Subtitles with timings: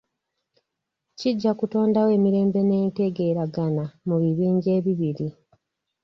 [1.19, 5.27] Kijja kutondawo emirembe n'entegeeragana mu bibinja ebibiri.